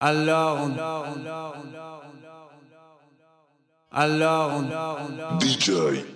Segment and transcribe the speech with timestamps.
[0.00, 0.78] alone.
[3.92, 4.68] Alone.
[4.68, 5.38] Alone.
[5.40, 6.15] DJ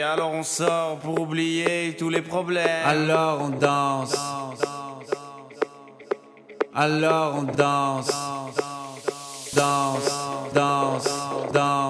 [0.00, 2.86] alors on sort pour oublier tous les problèmes.
[2.86, 4.16] Alors on danse.
[6.74, 7.42] Alors on.
[7.56, 8.10] Danse,
[9.54, 10.10] danse,
[10.54, 11.08] danse,
[11.52, 11.89] danse,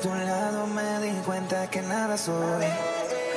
[0.00, 2.66] tu lado me di cuenta que nada soy.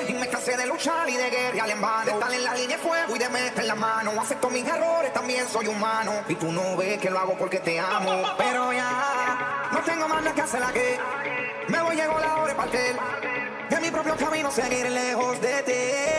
[0.07, 2.06] Y me cansé de luchar y de guerrear en vano.
[2.06, 4.12] De estar en la línea de fuego y de meter la mano.
[4.19, 6.13] Acepto mis errores, también soy humano.
[6.28, 8.24] Y tú no ves que lo hago porque te amo.
[8.38, 10.90] Pero ya, no tengo más nada que hacer aquí.
[11.68, 12.97] Me voy, llegó la hora de partir.
[13.69, 16.12] De mi propio camino seguir lejos de ti.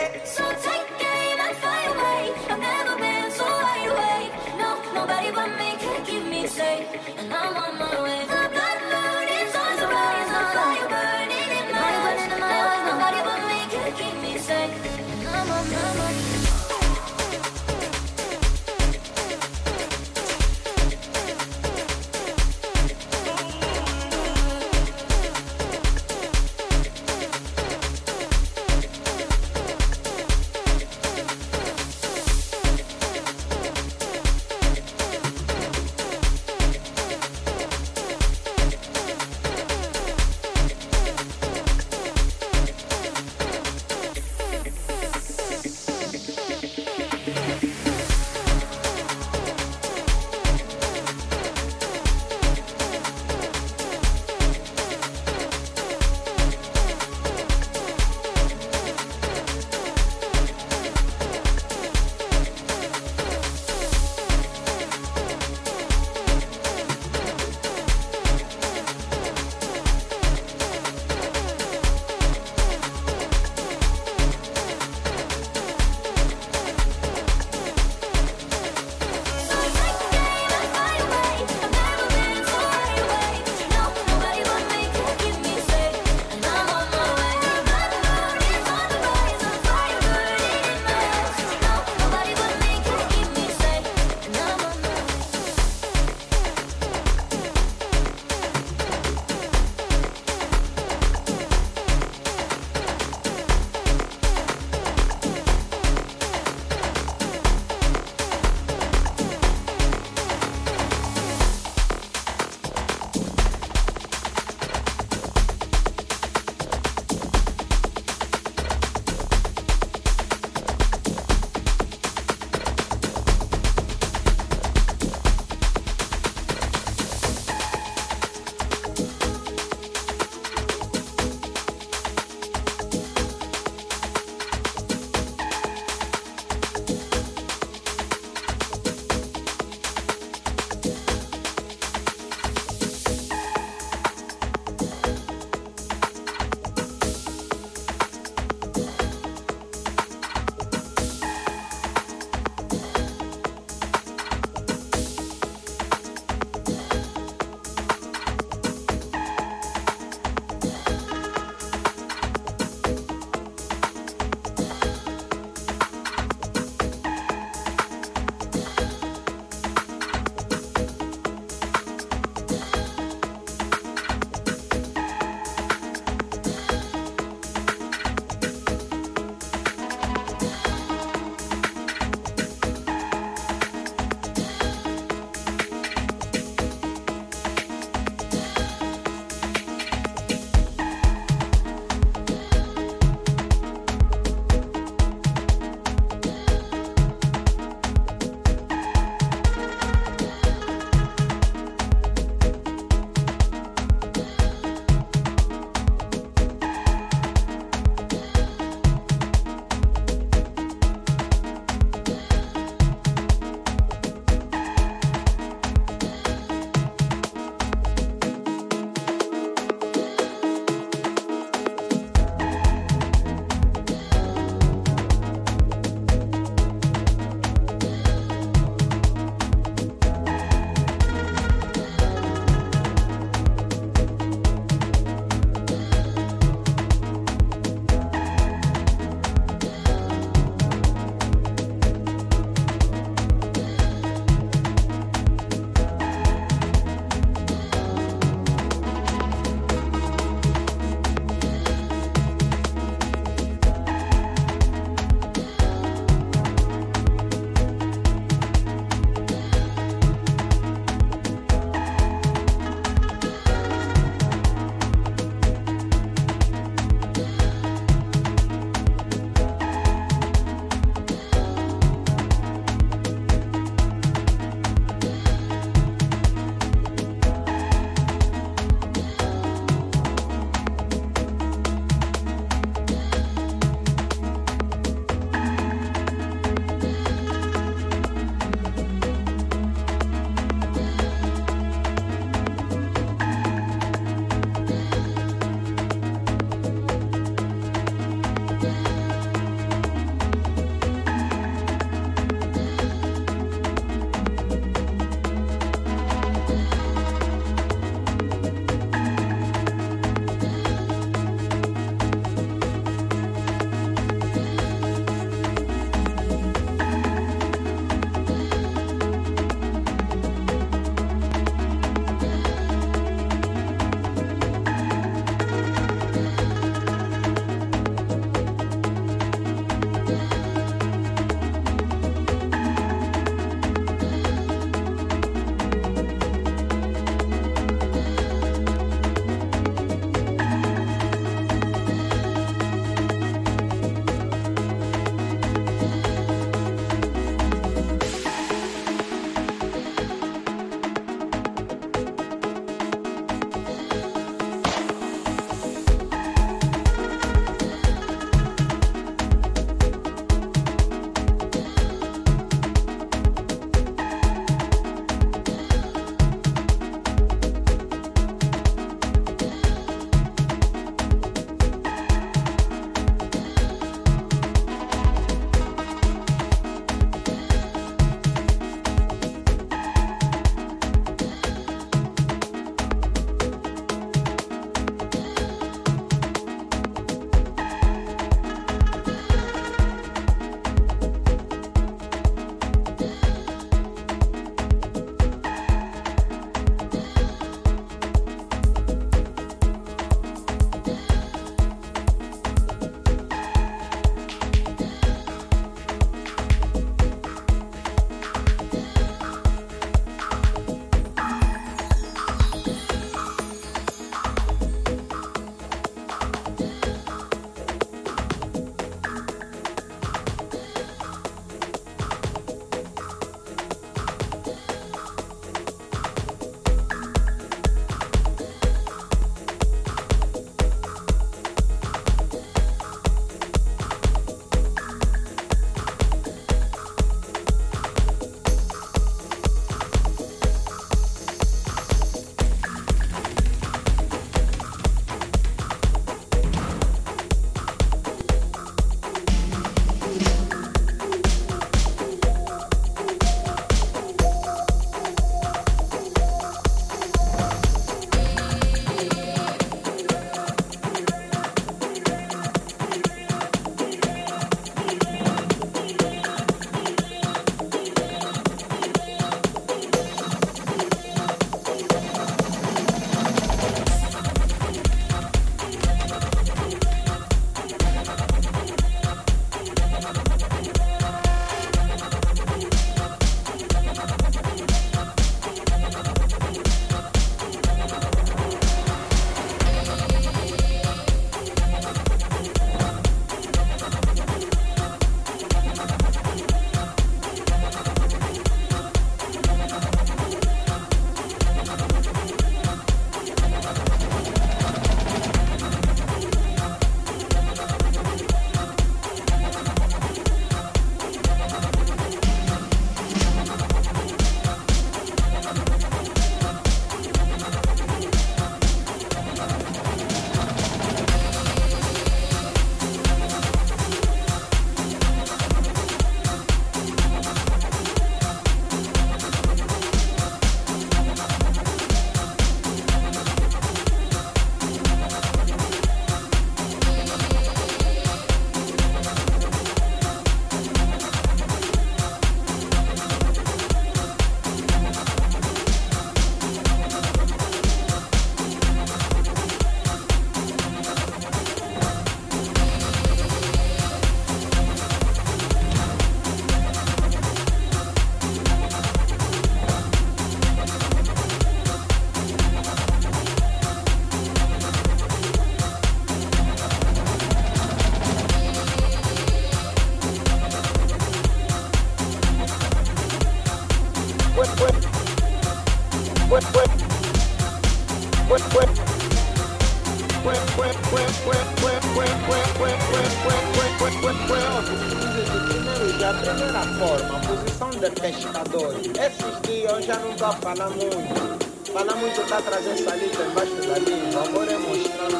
[592.35, 595.15] Está trazendo salita embaixo da língua, agora é mostrando.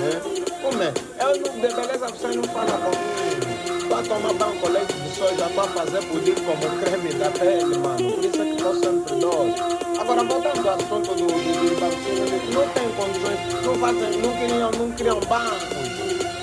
[0.00, 0.62] É?
[0.62, 0.94] Como é?
[1.20, 3.82] Eu não, de beleza você não fala comigo.
[3.82, 8.12] Estou a tomar banco leite de soja para fazer pudim como creme da pele, mano.
[8.12, 10.00] Por isso é que estou sempre doce.
[10.00, 14.92] Agora voltando ao assunto do, do, vacina, não tem condições, não fazem, não criam, não
[14.92, 15.90] criam bancos.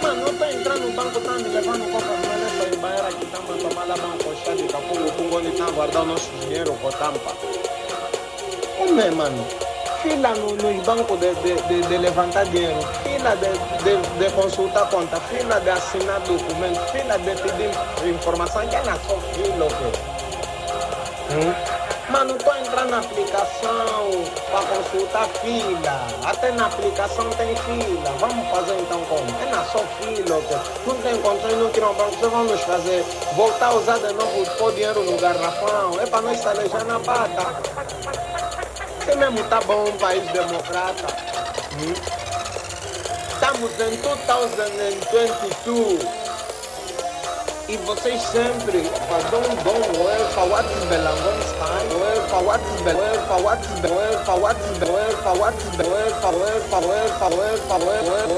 [0.03, 3.39] Mano, não estou entrando no banco, tá me levando coca cola nessa embaera aqui, tá
[3.39, 7.56] tomar lá banco, de capungo, pungo, onde tá a guardar o nosso dinheiro com tampa.
[8.87, 9.45] É, mano?
[10.01, 13.51] Fila no, nos bancos de, de, de, de levantar dinheiro, fila de,
[13.83, 19.19] de, de consultar conta, fila de assinar documento, fila de pedir informação, já na sua
[19.33, 19.67] fila?
[21.31, 21.77] Hum?
[22.09, 26.07] Mano, tô entrando na aplicação para consultar fila.
[26.23, 28.11] Até na aplicação tem fila.
[28.19, 29.41] Vamos fazer então como?
[29.41, 30.57] É na sua fila, ok?
[30.87, 32.15] Não tem condições, não banco.
[32.17, 33.03] Vocês vão nos fazer
[33.35, 35.99] voltar a usar de novo pôr dinheiro no garrafão.
[36.01, 38.36] É para nós alejar na pata.
[39.07, 41.07] Você mesmo tá bom um país democrata.
[41.79, 41.93] Hum?
[43.31, 46.05] Estamos em 2022.
[47.69, 52.59] E vocês sempre fazem um bom well for what is Belangon style, well for what
[52.59, 55.55] is Bel, well for what is Bel, well for what is Bel, well for what
[55.55, 57.07] is Bel, well for well for well
[57.59, 58.37] for well for well well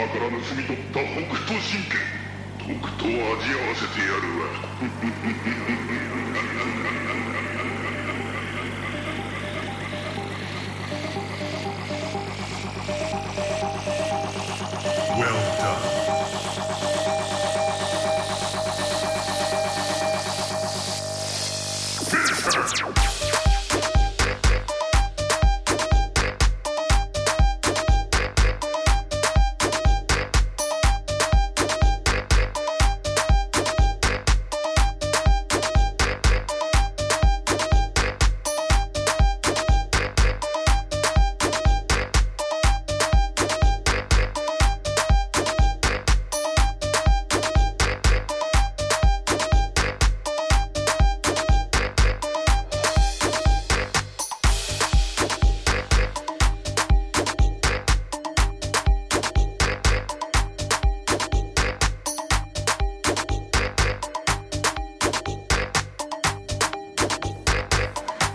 [0.00, 2.00] 様から盗み取った北斗神拳。
[2.58, 4.48] とくと味合わせてやるわ。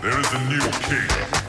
[0.06, 1.45] There is a new king.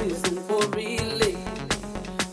[0.00, 1.36] Wena nsizimforile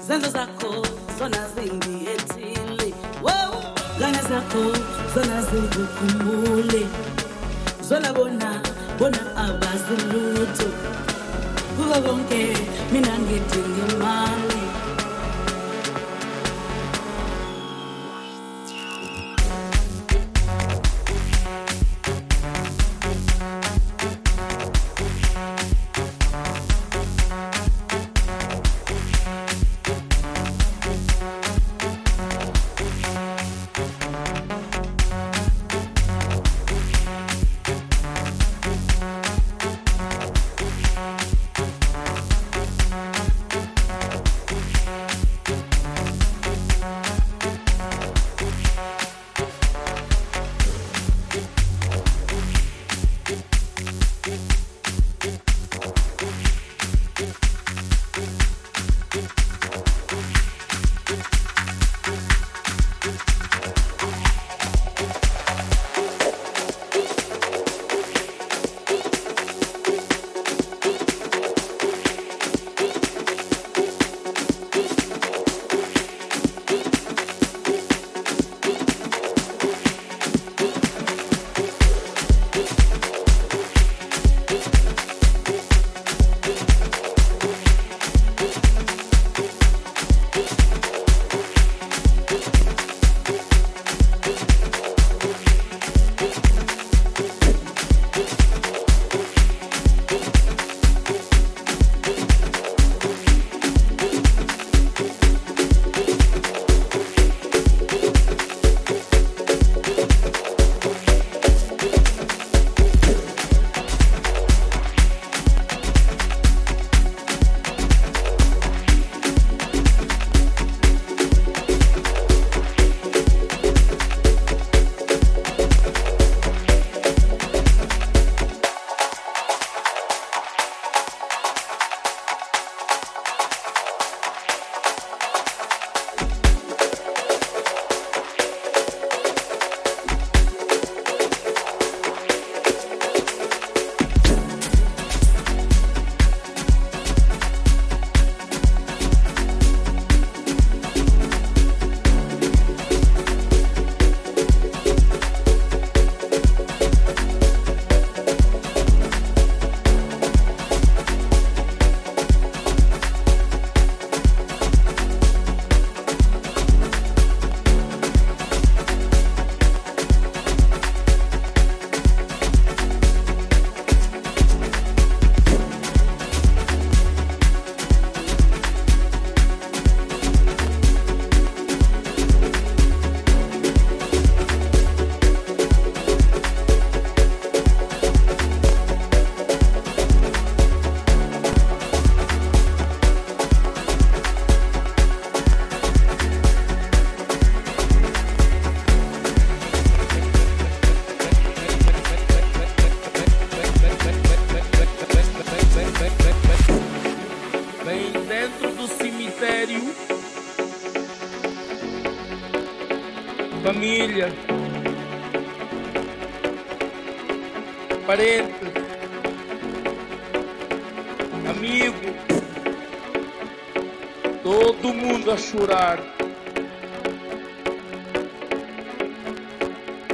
[0.08, 0.86] zenzo zakho
[1.20, 3.62] zona zingiyethile wow.
[3.98, 4.64] Ngane zakho
[5.16, 6.88] zona zingukhumbule
[7.82, 8.62] zona bona
[9.00, 10.70] bona abazilutho.
[11.78, 12.58] Kuko konke
[12.92, 14.57] mina ngidinga imali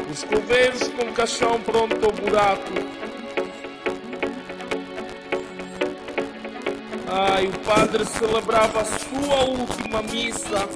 [0.10, 2.72] Os coveiros com caixão pronto ao buraco.
[7.08, 10.70] Ai, o padre celebrava a sua última missa.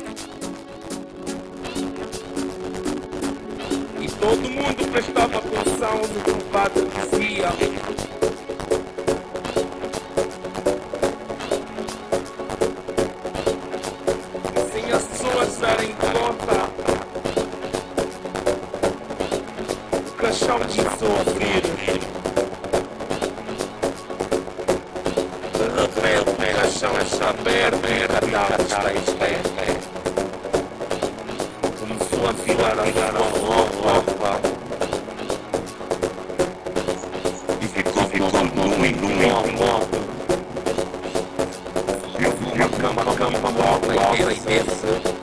[4.01, 7.76] E todo mundo prestava atenção no que o padre dizia.
[21.21, 21.61] Abrir.
[25.53, 29.47] De repente, o caixão está aberto e a externo.
[31.79, 32.83] Começou a filar a
[33.39, 34.41] roupa
[37.61, 39.67] e ficou ficando nu e nu e nu.
[42.19, 45.16] Eu vi uma cama, cama, volta e desce.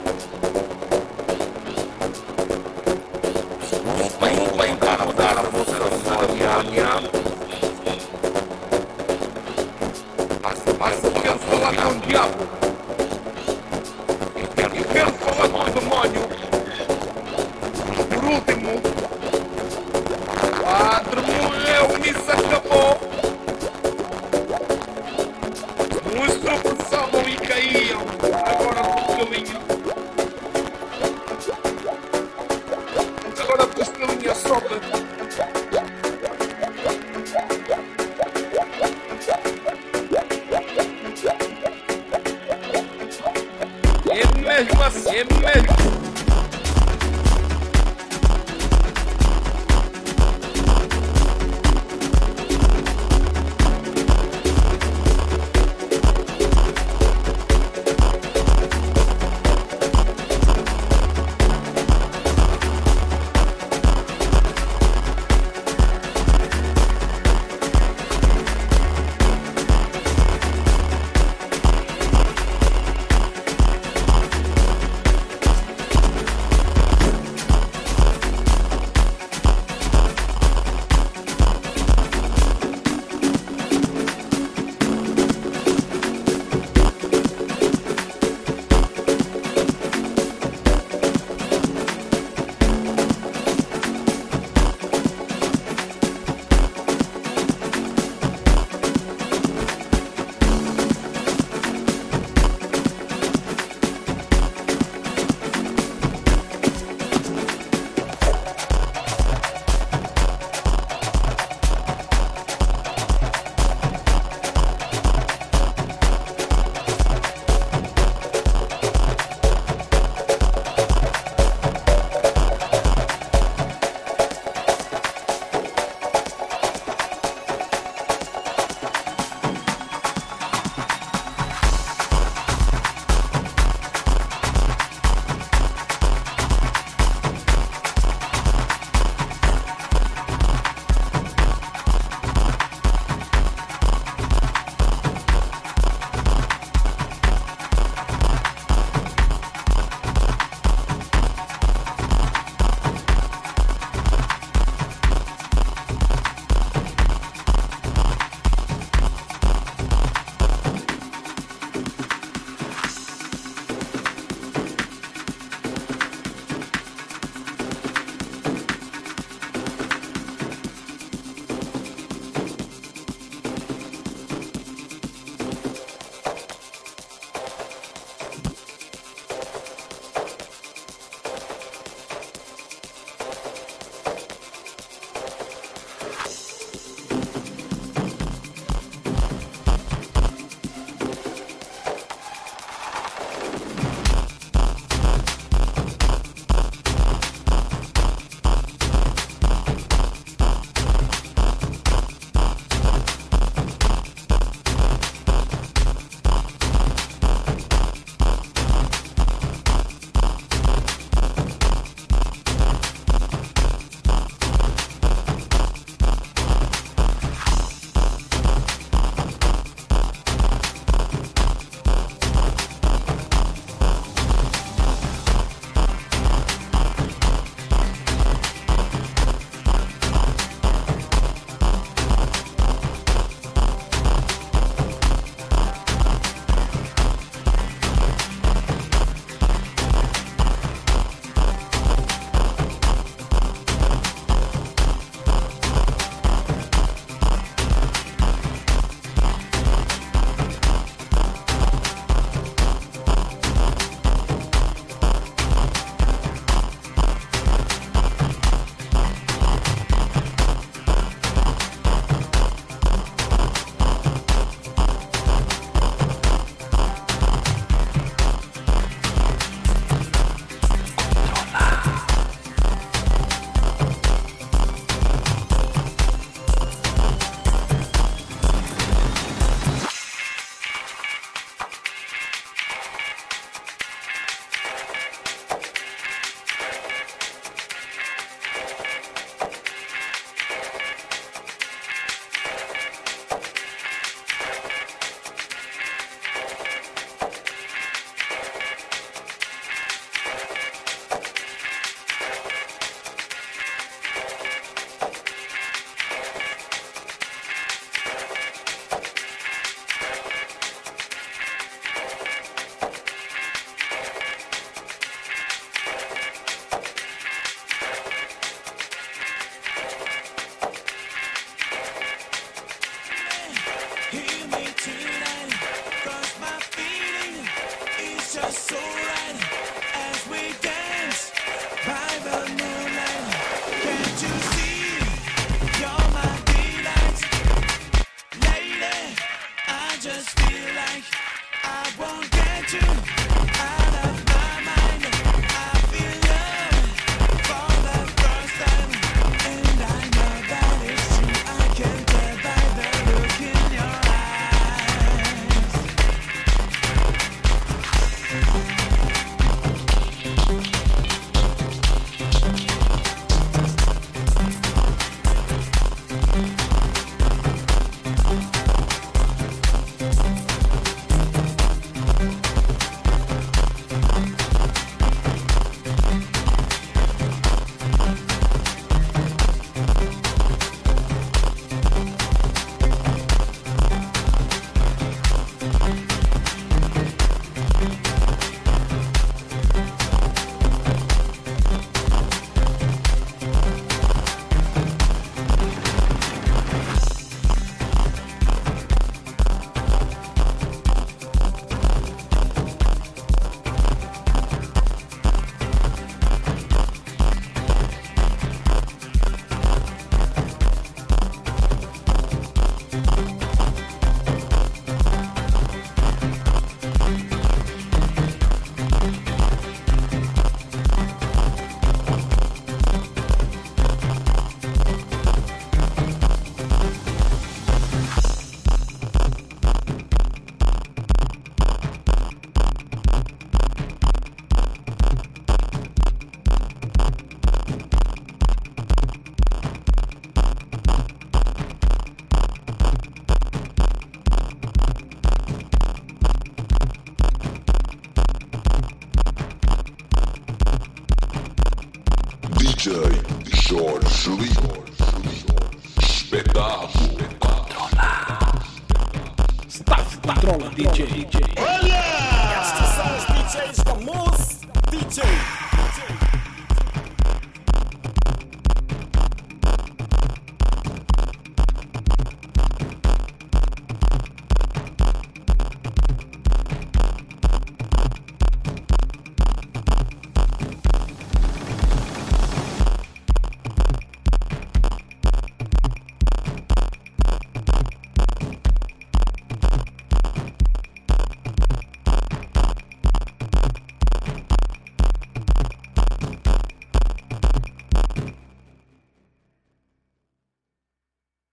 [44.55, 46.04] Mesmo assim, é mesmo.